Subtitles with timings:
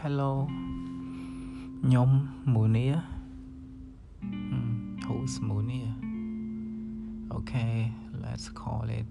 [0.00, 0.32] Hello
[1.84, 2.10] ខ្ញុំ
[2.54, 2.98] Munia
[4.22, 4.68] hmm,
[5.04, 5.90] who's Munia
[7.38, 7.76] okay
[8.24, 9.06] let's call it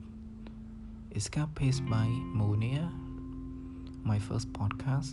[1.18, 2.07] Escapist by
[2.39, 2.86] Munia
[4.09, 5.11] my first podcast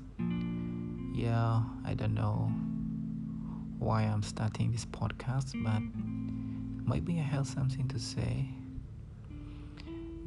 [1.24, 1.52] yeah
[1.90, 2.38] I don't know
[3.86, 5.82] why I'm starting this podcast but
[6.90, 8.34] maybe I have something to say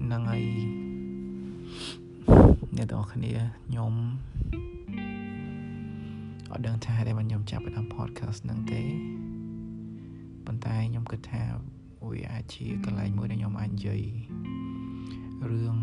[0.02, 0.44] ហ្នឹងហើយ
[2.76, 3.32] អ្នកទាំងអស់គ្នា
[3.68, 3.94] ខ្ញុំ
[4.37, 4.37] អ
[6.59, 8.83] ត់ដឹងថាដែលខ្ញុំចាប់ផ្ដើម podcast ហ្នឹងទេ
[10.47, 11.43] ប៉ុន្តែខ្ញុំគិតថា
[12.09, 14.03] វាអាចជាកន្លែងមួយដែលខ្ញុំអាចនិយាយ
[15.51, 15.77] រឿង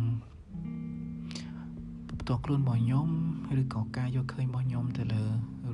[2.19, 3.07] ផ្ទាល់ខ្លួនរបស់ខ្ញុំ
[3.61, 5.25] ឬក៏ការយកឃើញរបស់ខ្ញុំទៅលើ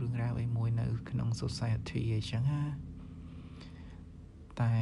[0.01, 2.63] រឿងរ៉ាវអីមួយនៅ ក្នុង society អីចឹងណា
[4.61, 4.75] តែ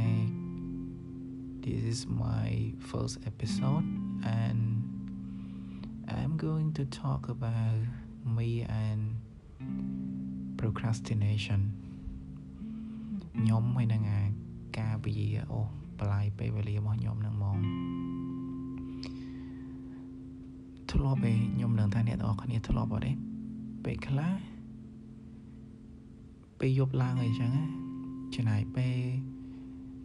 [1.64, 2.50] this is my
[2.90, 3.88] first episode
[4.40, 4.60] and
[6.18, 7.82] I'm going to talk about
[8.38, 8.79] me and
[10.80, 11.62] procrastination
[13.38, 14.22] ខ្ញុំហើយនឹងអា
[14.80, 15.62] ការពយាអូ
[16.00, 17.58] បលាយពេលវេលារបស់ខ្ញុំនឹងហ្មង
[20.92, 23.12] ធ្លាប់ឯងខ្ញុំនឹងថាអ្នកទាំងអស់គ្នាធ្លាប់អត់ទេ
[23.86, 24.34] ពេលខ្លះ
[26.60, 27.64] ពេលយប់ឡើងអីចឹងណា
[28.36, 29.00] ចំណាយពេល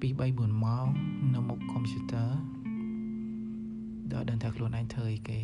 [0.00, 0.86] 2 3 4ម៉ោង
[1.34, 2.30] នៅមុខកុំព្យូទ័រ
[4.12, 5.40] ដល់ដឹងថាខ្លួនឯងធ្វើអីគេ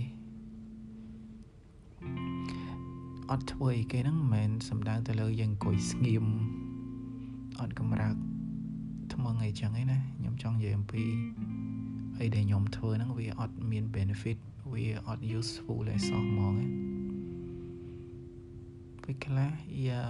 [3.34, 6.26] អត់ធ្វើអីគេហ្នឹងមិនមែនសំដៅទៅលើយើងអង្គុយស្ងៀម
[7.60, 8.16] អត់កម្រើក
[9.12, 11.04] ថ្មឹងអីចឹងឯណាខ្ញុំចង់និយាយអំពី
[12.18, 14.38] អីដែលខ្ញុំធ្វើហ្នឹងវាអត់មាន benefit
[14.72, 16.54] វាអត់ useful ទេសោះហ្មង
[19.02, 19.52] ពេលខ្លះ
[19.86, 20.02] យ៉ា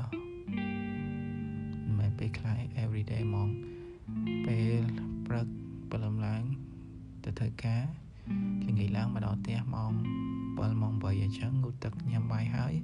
[1.99, 3.49] មិនពេលខ្លះ every day ហ្មង
[4.47, 4.83] ពេល
[5.27, 5.47] ព្រឹក
[5.91, 6.43] ព្រលឹមឡើង
[7.25, 7.85] ទៅធ្វើការ
[8.67, 9.93] ល្ងាចឡើងមកដល់ផ្ទះម៉ោង
[10.37, 12.75] 7ម៉ោង8អញ្ចឹងងូតទឹកញ៉ាំបាយហើយ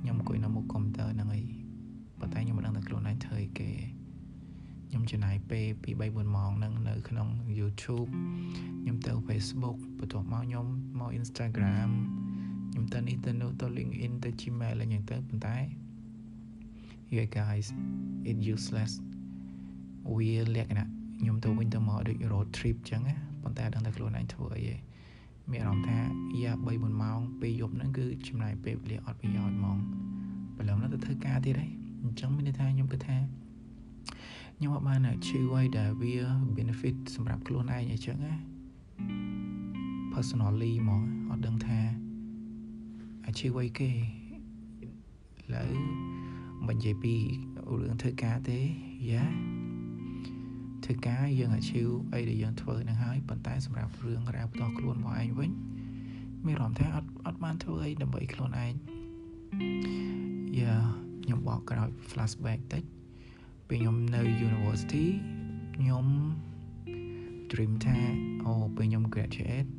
[0.00, 1.44] ខ្ញុំអង្គុយនៅមុខកុំព្យូទ័រហ្នឹងហើយ
[2.20, 3.70] ប៉ុន្តែខ្ញុំមិនដឹងថាខ្លួនឯងធ្វើអីគេ
[4.88, 7.28] ខ្ញុំចំណាយពេល2 3 4ម៉ោងហ្នឹងនៅក្នុង
[7.58, 8.10] YouTube
[8.82, 10.66] ខ្ញុំទៅ Facebook បន្ទាប់មកខ្ញុំ
[11.00, 11.90] មក Instagram
[12.70, 15.56] ខ្ញុំទៅនេះទៅនោះទៅ LinkedIn ទៅ Gmail អីយ៉ាងទៅប៉ុន្តែ
[17.14, 17.66] you guys
[18.30, 18.92] it useless
[20.16, 20.88] វាលក្ខណៈ
[21.20, 24.80] ខ្ញុំទៅវិញទៅមកដូច road trip ចឹងណាប៉ុន្តែដឹងតែខ្លួនឯងធ្វើអីឯង
[25.52, 25.98] មានអារម្មណ៍ថា
[26.42, 29.78] យ៉ា3 4ម៉ោងពេលយប់ហ្នឹងគឺចំណាយពេលវេលាអត់ប្រយោជន៍ហ្មង
[30.56, 31.70] ព្រលឹមទៅធ្វើការទៀតហើយ
[32.02, 33.16] អញ្ចឹងមានន័យថាខ្ញុំគិតថា
[34.56, 36.14] ខ្ញុំអត់បាន achieve អ្វីដែលវា
[36.56, 38.34] benefit សម្រាប់ខ្លួនឯងអញ្ចឹងណា
[40.12, 41.78] personally ហ្មងអត់ដឹងថា
[43.28, 43.90] achieve អ្វីគេ
[45.54, 45.72] ឡើយ
[46.66, 47.14] មិននិយាយពី
[47.80, 48.58] រឿងធ្វើការទេ
[49.10, 49.24] យ៉ា
[50.90, 55.50] ធ្វើការយើងអាជីវអីដែលយើងធ្វើនឹងហើយប៉ុន្តែសម្រាប់រឿងរ៉ាវផ្ទាល់ខ្លួនរបស់ឯងវិញ
[56.46, 58.72] មានអារម្មណ៍ថាអត់អត់បានធ្វើអីដើម្បីខ្លួនឯង
[60.58, 60.74] យ៉ា
[61.24, 62.84] ខ្ញុំបកក្រោយ flashback តិច
[63.68, 65.06] ពេលខ្ញុំនៅ university
[65.76, 66.06] ខ្ញុំ
[67.50, 67.98] dream ថា
[68.44, 69.70] អូពេលខ្ញុំ graduate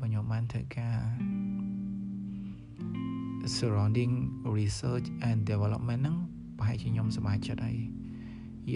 [0.00, 0.98] បើខ្ញុំបានធ្វើការ
[3.56, 4.14] surrounding
[4.56, 6.16] research and development ហ្នឹង
[6.58, 7.78] ប្រហែលជាខ្ញុំសប្បាយចិត្តហើយ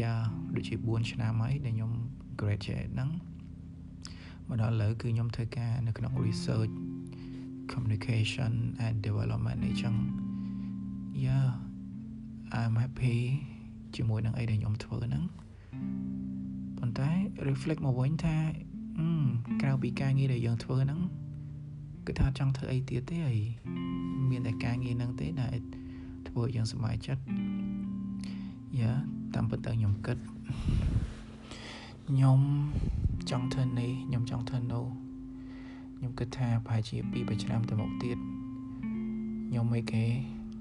[0.01, 0.13] យ៉ា
[0.55, 1.93] ដូចជា4ឆ្នាំហើយដែលខ្ញុំ
[2.41, 3.11] graduate ហ្នឹង
[4.49, 6.73] មកដល់ឥឡូវគឺខ្ញុំធ្វើការនៅក្នុង research
[7.73, 8.53] communication
[8.85, 9.95] and development អីចឹង
[11.25, 11.49] yeah
[12.59, 13.19] I'm happy
[13.97, 15.25] ជាមួយនឹងអីដែលខ្ញុំធ្វើហ្នឹង
[16.79, 17.11] ប៉ុន្តែ
[17.49, 18.37] reflect មកវិញថា
[19.63, 21.01] ក្រៅពីការងារដែលយើងធ្វើហ្នឹង
[22.07, 23.39] គឺថាចង់ធ្វើអីទៀតទេហើយ
[24.31, 25.57] មានតែការងារហ្នឹងទេដែល
[26.29, 27.23] ធ្វើឲ្យយើងសប្បាយចិត្ត
[28.81, 28.93] យ៉ា
[29.37, 30.19] តាមពិតទៅខ្ញុំគិត
[32.09, 32.41] ខ្ញុំ
[33.31, 34.87] ចង់ធ្វើនេះខ្ញុំចង់ធ្វើនោះ
[35.97, 38.19] ខ្ញុំគិតថាប្រហែលជា2 3ឆ្នាំទៅមុខទៀត
[39.49, 40.05] ខ្ញុំមិនគេ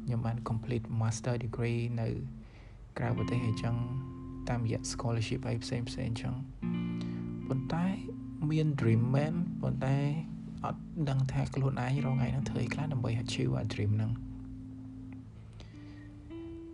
[0.03, 2.07] ខ្ញុំបាន complete master degree នៅ
[2.97, 3.75] ក្រៅប្រទេសអញ្ចឹង
[4.49, 6.33] តាមរយៈ scholarship អីផ្សេងផ្សេងអញ្ចឹង
[7.47, 7.85] ប៉ុន្តែ
[8.49, 9.97] មាន dream man ប៉ុន្តែ
[10.65, 14.11] អត់ដឹងថាខ្លួនឯងរងថ្ងៃនឹងធ្វើអីខ្លះដើម្បី achieve អា dream ហ្នឹង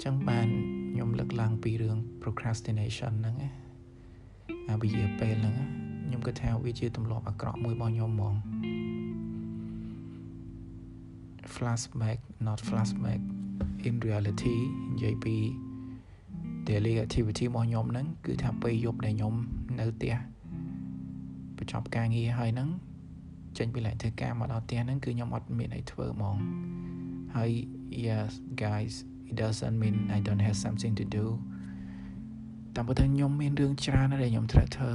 [0.04, 0.50] ចឹងបាន
[0.92, 3.50] ខ្ញុំលើកឡើងពីរឿង procrastination ហ្នឹងណា
[4.70, 5.56] អាវិយាពេលហ្នឹង
[6.06, 8.36] ខ្ញុំគិតថាវាជាទម្លាប់អាក្រក់មួយរបស់ខ្ញុំហ្មង
[11.56, 13.22] flashback not flashback
[13.88, 14.56] in reality
[14.92, 15.36] និយាយពី
[16.68, 19.34] daily activity របស់ខ្ញុំហ្នឹងគឺថាពេលយប់ដែលខ្ញុំ
[19.80, 20.16] នៅផ្ទះ
[21.58, 22.70] បញ្ចប់ការងារហើយហ្នឹង
[23.58, 26.38] ចេញពីលែងធ្វើការមកដល់ផ្ទះហ្នឹងគឺខ្ញុំអត់មានអីធ្វើហ្មង
[27.36, 27.52] ហើយ
[28.06, 28.32] yes
[28.64, 28.96] guys
[29.32, 31.26] it doesn't mean I don't have something to do
[32.76, 34.94] តាមពិតខ្ញុំមានរឿងច្រើនដែលខ្ញុំត្រូវធ្វើ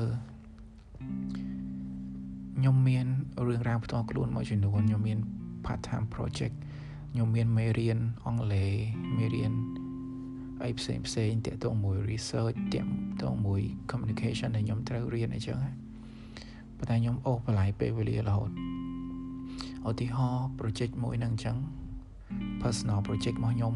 [2.59, 3.07] ខ្ញុំមាន
[3.47, 5.19] រឿងរ៉ាវផ្ទាល់ខ្លួនមួយចំនួនខ្ញុំមាន
[5.65, 8.73] part time project ខខ្ញុំមានមេរៀនអង់គ្លេស
[9.17, 9.53] មេរៀន
[10.63, 12.91] អីផ្សេងផ្សេងតាក់ទងមួយ research តាក់
[13.23, 13.61] ទងមួយ
[13.91, 15.59] communication ដែលខ្ញុំត្រូវរៀនអីចឹង
[16.79, 18.51] ប៉ុន្តែខ្ញុំអូសបន្លាយពេលវេលារហូត
[19.89, 21.57] ឧទាហរណ៍ project មួយហ្នឹងអញ្ចឹង
[22.63, 23.75] personal project របស់ខ្ញុំ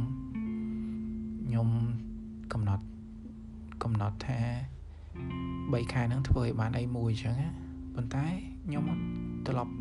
[1.50, 1.70] ខ្ញុំ
[2.52, 2.84] កំណត់
[3.82, 4.40] កំណត់ថា
[5.20, 7.48] 3ខែហ្នឹងធ្វើឲ្យបានអីមួយអញ្ចឹងណា
[7.94, 8.26] ប៉ុន្តែ
[8.66, 8.84] ខ្ញុំ
[9.46, 9.72] ត្រឡប់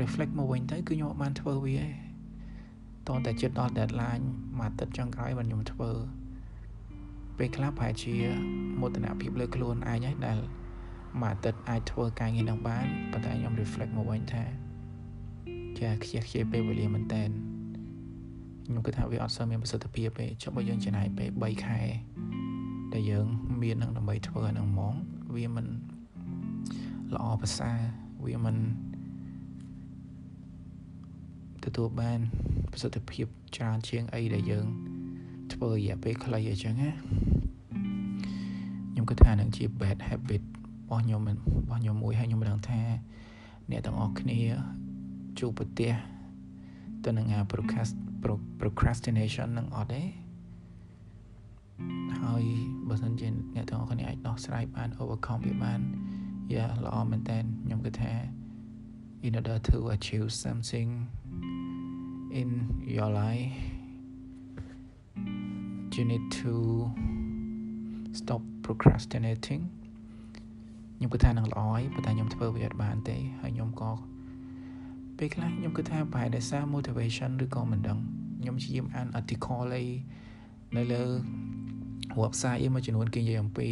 [0.00, 1.78] reflect មកវិញទៅគឺខ្ញុំអត់បានធ្វើវា
[3.06, 4.24] ទេតតែចិត្តដល់ deadline
[4.58, 5.90] មួយអាទិត្យចុងក្រោយបានខ្ញុំធ្វើ
[7.36, 8.14] ពេលខ្លះប្រហែលជា
[8.80, 10.38] មោទនភាពលើខ្លួនឯងហើយដែល
[11.22, 14.44] មួយអាទិត្យអាចធ្វើការងារនឹងបានប៉ុន្តែខ្ញុំ reflect មកវិញថា
[15.80, 17.24] ចាខ្ជិះខ្ជាយពេលវេលាមែនតើ
[18.66, 21.80] ខ្ញុំគិតថាវាអត់សូវមានប្រសិទ្ធភាពទេចុះបើយើងចំណាយពេល3ខែ
[22.92, 23.26] ដែលយើង
[23.62, 24.94] មាននឹងដើម្បីធ្វើអានឹងហ្មង
[25.34, 25.66] វាមិន
[27.14, 27.78] ល្អប្រសើរ
[28.24, 28.56] វាមិន
[31.64, 32.18] ទទួលបាន
[32.72, 33.26] ប្រសិទ្ធភាព
[33.56, 34.66] ច្រើនជាងអីដែលយើង
[35.52, 36.90] ធ្វើរយៈពេលខ្លីអញ្ចឹងណា
[38.90, 41.32] ខ្ញុំគិតថានឹងជា bad habit របស់ខ្ញុំរ
[41.68, 42.82] បស់ខ្ញុំមួយហើយខ្ញុំមិនដឹងថា
[43.70, 44.38] អ្នកទាំងអស់គ្នា
[45.38, 45.92] ជួបប្រទះ
[47.04, 47.40] ទៅនឹងអា
[48.60, 50.02] procrastination នឹងអត់ទេ
[52.22, 52.44] ហើយ
[52.88, 55.80] បើសិនជាអ្នកទាំងអស់គ្នាអាចដោះស្រាយបាន overcome វាបាន
[56.54, 58.14] យ៉ាល្អមែនតើខ្ញុំគិតថា
[59.26, 60.90] in order to achieve something
[62.40, 62.50] in
[62.96, 63.58] your life
[65.94, 66.54] you need to
[68.20, 69.62] stop procrastinating
[70.96, 73.90] ខ្ញុំគិតថានឹងល្អហើយប៉ុន្តែខ្ញុំធ្វើវាអត់បានទេហើយខ្ញុំក៏
[75.18, 77.98] ពេលខ្លះខ្ញុំគិតថាប្រហែលដោយសារ motivation ឬក៏មិនដឹង
[78.40, 79.84] ខ្ញុំព្យាយាមអាន article អី
[80.76, 81.02] នៅលើ
[82.22, 83.68] website មួយចំនួនគេនិយាយអំពី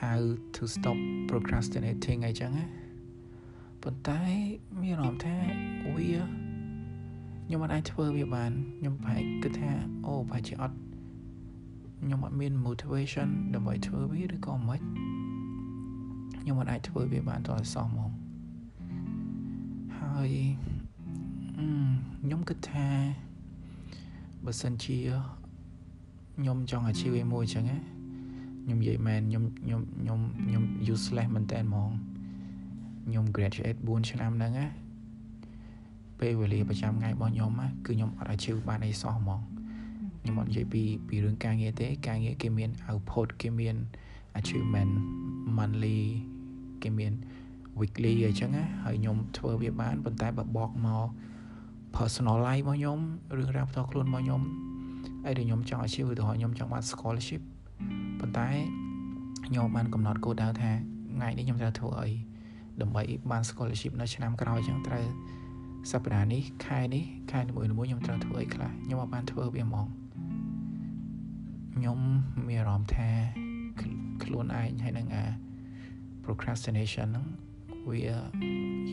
[0.00, 0.20] how
[0.54, 2.64] to stop procrastinating អីចឹងណា
[3.82, 4.20] ប៉ុន្តែ
[4.82, 5.36] មានអារម្មណ៍ថា
[5.96, 6.10] វា
[7.44, 9.70] ខ្ញុំមិនអាចធ្វើវាបានខ្ញុំប្រហែលគិតថា
[10.06, 10.76] អូប្រហែលជាអត់
[12.02, 14.80] ខ្ញុំអត់មាន motivation ដើម្បីធ្វើវាឬក៏មិន
[16.40, 18.10] ខ្ញុំមិនអាចធ្វើវាបានតតែសោះហ្មង
[20.00, 20.30] ហើយ
[22.22, 22.88] ខ្ញុំគិតថា
[24.44, 24.98] បើសិនជា
[26.38, 27.78] ខ្ញុំចង់អាជីវឯមួយចឹងណា
[28.64, 31.90] ខ្ញុំនិយាយមែនខ្ញុំខ្ញុំខ្ញុំខ្ញុំ useless មែនតើហ្មង
[33.06, 34.66] ខ្ញុំ graduate 4ឆ្នាំហ្នឹងណា
[36.20, 37.50] ពេលវេលាប្រចាំថ្ងៃរបស់ខ្ញុំ
[37.86, 39.40] គឺខ្ញុំអត់ achieve បានអីសោះហ្មង
[40.20, 43.76] ខ្ញុំអត់និយាយពីពីរឿងការងារទេ ការងារគេមាន output គេមាន
[44.38, 44.92] achievement
[45.56, 46.00] monthly
[46.82, 47.12] គេមាន
[47.80, 51.08] weekly អញ្ចឹងណាហើយខ្ញុំធ្វើវាបានប៉ុន្តែបើបកមក
[51.96, 52.98] personal life របស់ខ្ញុំ
[53.36, 54.42] រឿងរ៉ាវផ្ទាល់ខ្លួនរបស់ខ្ញុំ
[55.26, 57.42] អីដែលខ្ញុំចង់ achieve ឧទាហរណ៍ខ្ញុំចង់បាន scholarship
[58.20, 58.48] ប៉ុន្តែ
[59.46, 60.70] ខ្ញុំបានកំណត់គោលដៅថា
[61.14, 62.10] ថ្ងៃនេះខ្ញុំត្រូវធ្វើអី
[62.80, 65.06] ដើម្បីបាន scholarship នៅឆ្នាំក្រោយអញ្ចឹងត្រូវ
[65.90, 69.86] សប្តាហ៍នេះខែនេះខែនីមួយៗខ្ញុំត្រូវធ្វើអីខ្លះខ្ញុំអត់បានធ្វើវាហ្មង
[71.74, 71.98] ខ្ញុំ
[72.48, 73.08] មានអារម្មណ៍ថា
[74.24, 75.24] ខ្លួនឯងហើយនឹងអា
[76.24, 77.26] procrastination ហ្នឹង
[77.88, 78.00] វា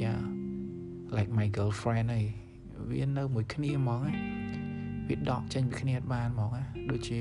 [0.01, 0.21] yeah
[1.17, 2.25] like my girlfriend ហើយ
[2.91, 4.01] វានៅមួយគ្នាហ្មង
[5.07, 6.51] វាដកចេញពីគ្នាអត់បានហ្មង
[6.91, 7.19] ដូចជា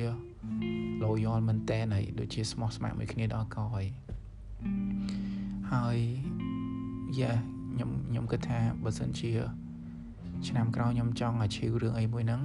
[1.02, 3.86] loyal មែនតើហើយដូចជាស្មោះស្ម័គ្រមួយគ្នាដល់កហើយ
[5.72, 5.98] ហើយ
[7.18, 7.38] yeah
[7.72, 9.30] ខ្ញុំខ្ញុំគិតថាបើសិនជា
[10.48, 12.42] ឆ្នាំក្រោយខ្ញុំចង់ achieve រឿងអីមួយហ្នឹង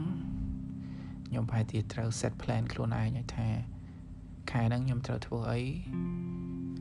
[1.28, 3.48] ខ្ញុំប្រហែលជាត្រូវ set plan ខ្លួនឯងឲ្យថា
[4.51, 5.60] ខែហ្នឹងខ្ញុំត្រូវធ្វើអី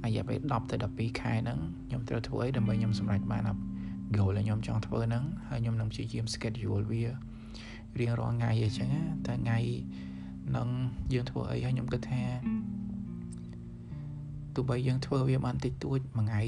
[0.07, 3.43] រយៈពេល10ទៅ12ខែហ្នឹងខ្ញុំត្រូវធ្វើអីដើម្បីខ្ញុំសម្រេចបាន
[4.17, 7.05] goal ដែលខ្ញុំចង់ធ្វើហ្នឹងហើយខ្ញុំនឹងព្យាយាម schedule វា
[7.99, 8.91] រៀងរាល់ថ្ងៃអញ្ចឹង
[9.27, 9.59] តែថ្ងៃ
[10.57, 10.69] នឹង
[11.13, 12.23] យើងធ្វើអីហើយខ្ញុំគិតថា
[14.55, 16.43] ទោះបីយើងធ្វើវាបានតិចតួចមួយថ្ងៃ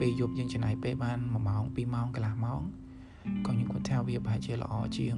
[0.00, 2.60] ពេលយប់យើងចំណាយពេលបាន1ម៉ោង2ម៉ោងកន្លះម៉ោង
[3.46, 5.16] ក៏ខ្ញុំគិតថាវាប្រហែលជាល្អជាង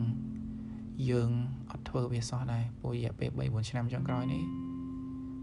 [1.11, 1.31] យើង
[1.71, 4.43] អត់ធ្វើវាសោះដែរព្រោះរយៈពេល3 4ឆ្នាំចុងក្រោយនេះ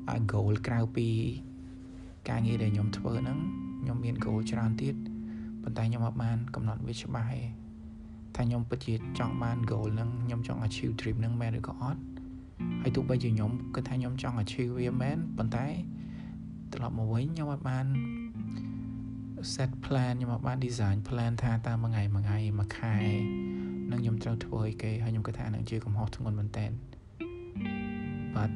[0.10, 1.08] អា goal ក្រៅពី
[2.30, 3.40] ការងារដែលខ្ញុំធ្វើហ្នឹង
[3.82, 4.96] ខ្ញុំមាន goal ច្រើនទៀត
[5.64, 7.42] ប៉ុន្តែខ្ញុំអត់បានកំណត់វាច្បាស់ទេ
[8.36, 12.02] ថាខ្ញុំពិតជាចង់បាន goal ហ្នឹងខ្ញុំចង់ achieve dream ហ្នឹងមែនឬក៏អត់
[12.82, 15.68] ហើយទោះបីជាខ្ញុំគិតថាខ្ញុំចង់ achieve វាមែនប៉ុន្តែ
[16.74, 17.86] ត្រឡប់មកវិញខ្ញុំអត់បាន
[19.54, 22.96] set plan ខ្ញុំអត់បាន design plan ថាតើមួយថ្ងៃមួយថ្ងៃមួយខែ
[23.92, 26.66] នឹងខ្ញុំត្រូវធ្វើអីគេហើយខ្ញុំគិតថានឹងជាកំហុសធ្ងន់មែនតើ
[28.36, 28.52] but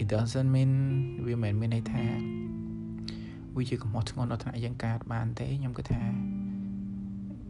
[0.00, 0.72] it doesn't mean
[1.26, 2.43] វាមិនមានន័យថា
[3.56, 6.02] វាជាកំហុសធ្ងន់ដល់ថ្នាក់យើងកើតបានទេខ្ញុំគិតថា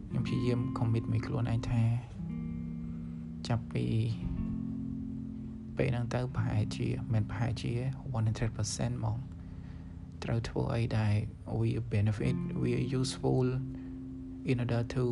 [0.09, 1.81] ខ្ញុំព្យាយាម commit មួយខ្លួនឯងថា
[3.47, 3.85] ចាប់ពី
[5.77, 7.71] ពេលហ្នឹងទៅប្រហែលជាមិនប្រហែលជា
[8.35, 9.17] 100%ហ្មង
[10.23, 11.13] ត្រូវធ្វើអីដែល
[11.59, 12.69] we benefit we
[12.99, 13.47] useful
[14.51, 15.03] in order to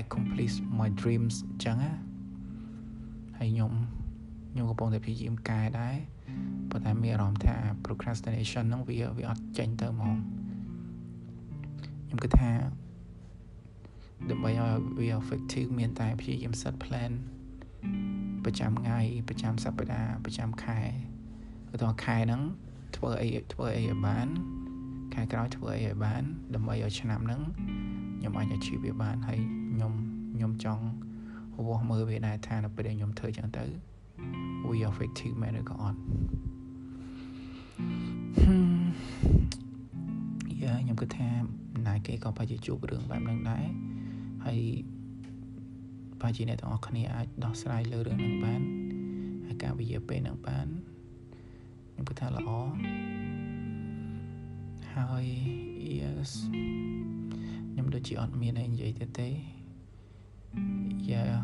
[0.00, 1.92] accomplish my dreams អញ្ចឹងណា
[3.38, 3.72] ហើយខ្ញុំ
[4.52, 5.96] ខ្ញុំកំពុងតែព្យាយាមកែដែរ
[6.70, 7.54] ប៉ុន្តែមានអារម្មណ៍ថា
[7.84, 10.16] procrastination ហ្នឹងវាវាអត់ចេញទៅហ្មង
[12.12, 12.52] ខ្ញុំគិតថា
[14.30, 17.12] ដើម្បីឲ្យវា effective មានតែព្យាយាម set plan
[18.44, 20.80] ប្រចាំថ្ងៃប្រចាំសប្តាហ៍ប្រចាំខែ
[21.72, 22.42] ឧទាហរណ៍ខែហ្នឹង
[22.96, 24.26] ធ្វើអីធ្វើអីឲ្យបាន
[25.14, 26.22] ខែក្រោយធ្វើអីឲ្យបាន
[26.54, 27.42] ដើម្បីឲ្យឆ្នាំហ្នឹង
[28.18, 29.40] ខ្ញុំអាច achieve វាបានហើយ
[29.72, 29.92] ខ្ញុំ
[30.34, 30.84] ខ្ញុំចង់
[31.66, 33.64] វាស់មើលវាដែរថានៅពេលដែលខ្ញុំធ្វើចឹងទៅ
[34.68, 35.98] វា effective មែនឬក៏អត់
[40.62, 41.61] យ៉ាខ្ញុំគិតថាណា
[42.06, 43.66] គេក៏ប្រហែលជាជួបរឿងបែបហ្នឹងដែរ
[44.44, 44.60] ហើយ
[46.20, 48.62] ប្រហែលជាអ្នកទាំងអស់គ្នាអាចដោះស្រាយលើរឿងហ្នឹងបាន
[49.46, 50.66] ហើយការវិយាពេលហ្នឹងបាន
[51.90, 52.50] ខ្ញុំគិតថាល្អ
[54.94, 55.26] ហើយ
[55.98, 56.30] yes
[57.70, 59.28] ខ្ញុំដូចជាអត់មានអីនិយាយទៀតទេ
[61.10, 61.36] yeah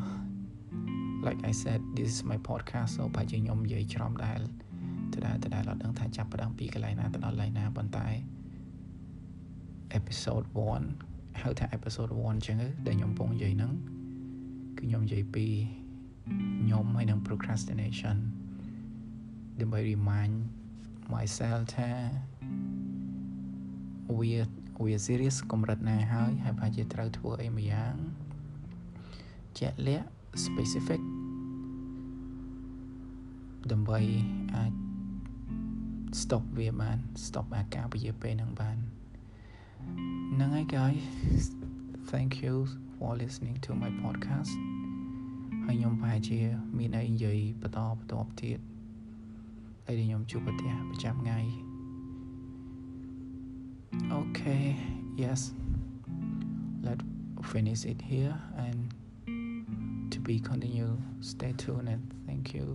[1.27, 4.41] like I said this is my podcast so បើជាខ្ញុំនិយាយច្រំដែល
[5.15, 8.09] ដដែលដដែលអត់ដឹងថាចាប់ផ្ដើមពីកន្លែងណាទៅដល់កន្លែងណាប៉ុន្តែ
[9.99, 10.47] episode
[10.95, 13.73] 1ហៅថា episode 1អញ្ចឹងដែលខ្ញុំពងនិយាយហ្នឹង
[14.78, 15.47] គឺខ្ញុំនិយាយពី
[16.62, 18.16] ខ្ញុំហើយនឹង procrastination
[19.61, 20.35] ដើម្បី remind
[21.12, 21.90] myself ថា
[24.18, 24.33] វា
[24.85, 27.95] វា serious កម្រិតណាហើយហើយប្រហែលជាត្រូវធ្វើអីមួយយ៉ាង
[29.59, 30.09] ជាក់លាក់
[30.45, 31.00] specific
[33.71, 34.00] ដើម្បី
[34.54, 34.73] អាច
[36.21, 38.78] stop វាបាន stop អាការពជាពេលហ្នឹងបាន
[40.34, 41.44] ហ្នឹងហើយ guys
[42.12, 42.53] thank you
[42.96, 44.53] for listening to my podcast
[45.65, 46.39] ហើយខ្ញុំប្រហែលជា
[46.77, 48.60] មានអីនិយាយបន្តបន្តទៀត
[49.86, 51.39] ហើយខ្ញុំជួបប្រទះប្រចាំថ្ងៃ
[54.22, 54.65] okay
[55.24, 55.42] yes
[56.86, 57.06] let's
[57.51, 58.77] finish it here and
[60.12, 60.92] to be continue
[61.32, 62.68] stay tuned and thank you